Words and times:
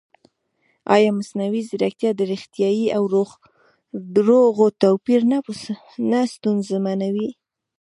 ایا 0.95 1.09
مصنوعي 1.19 1.61
ځیرکتیا 1.69 2.11
د 2.15 2.21
ریښتیا 2.31 2.69
او 2.97 3.03
دروغو 4.15 4.67
توپیر 4.83 5.21
نه 6.11 6.19
ستونزمنوي؟ 6.33 7.29